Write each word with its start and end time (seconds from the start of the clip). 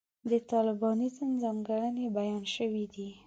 د 0.29 0.31
طالبانیزم 0.51 1.29
ځانګړنې 1.43 2.05
بیان 2.17 2.43
شوې 2.55 2.85
دي. 2.93 3.09